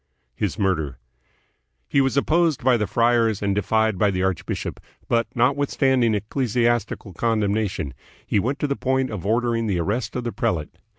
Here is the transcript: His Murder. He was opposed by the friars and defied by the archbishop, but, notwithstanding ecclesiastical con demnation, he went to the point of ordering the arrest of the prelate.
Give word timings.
His 0.33 0.57
Murder. 0.57 0.97
He 1.87 2.01
was 2.01 2.17
opposed 2.17 2.63
by 2.63 2.75
the 2.75 2.87
friars 2.87 3.43
and 3.43 3.53
defied 3.53 3.99
by 3.99 4.09
the 4.09 4.23
archbishop, 4.23 4.79
but, 5.07 5.27
notwithstanding 5.35 6.15
ecclesiastical 6.15 7.13
con 7.13 7.39
demnation, 7.41 7.91
he 8.25 8.39
went 8.39 8.57
to 8.57 8.67
the 8.67 8.75
point 8.75 9.11
of 9.11 9.27
ordering 9.27 9.67
the 9.67 9.79
arrest 9.79 10.15
of 10.15 10.23
the 10.23 10.31
prelate. 10.31 10.75